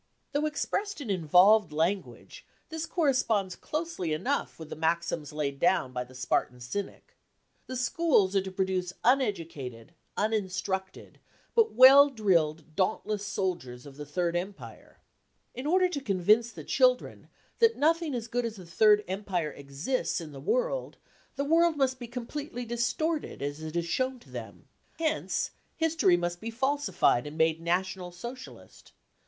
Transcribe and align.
Though 0.31 0.47
expressed 0.47 0.99
in 0.99 1.11
involved 1.11 1.71
language, 1.71 2.43
this 2.69 2.87
corresponds 2.87 3.55
closely 3.55 4.13
enough 4.13 4.57
with 4.57 4.71
the 4.71 4.75
maxims 4.75 5.31
laid 5.31 5.59
down 5.59 5.93
by 5.93 6.03
the 6.03 6.15
Spartan 6.15 6.59
cynic. 6.59 7.15
The 7.67 7.75
schools 7.75 8.35
are 8.35 8.41
to 8.41 8.51
produce 8.51 8.93
uneducated 9.03 9.93
^( 10.17 10.19
cfi 10.19 10.27
unin 10.27 10.45
structed") 10.45 11.17
but 11.53 11.73
well 11.75 12.09
drilled, 12.09 12.75
dauntless 12.75 13.23
soldiers 13.23 13.85
of 13.85 13.95
the 13.97 14.07
44 14.07 14.23
Thprd 14.23 14.25
THE 14.25 14.31
CAMPAIGN 14.39 14.71
AGAINST 14.71 14.97
CULTURE 14.97 14.97
187 15.53 15.71
as 18.15 18.27
good 18.27 18.43
as 18.45 18.55
the" 18.55 18.63
ThiVd 18.85 19.03
Empire" 19.07 19.51
exists 19.55 20.19
in 20.19 20.31
the 20.31 20.39
world, 20.39 20.97
the 21.35 21.45
world 21.45 21.77
must 21.77 21.99
be 21.99 22.07
completely 22.07 22.65
distorted 22.65 23.43
as 23.43 23.61
it 23.61 23.75
is 23.75 23.85
shown 23.85 24.17
to 24.21 24.31
them. 24.31 24.67
Hence 24.97 25.51
history 25.75 26.17
must 26.17 26.41
be 26.41 26.49
falsified 26.49 27.27
and 27.27 27.37
made 27.37 27.61
National 27.61 28.11
Social 28.11 28.57
ist. 28.57 28.93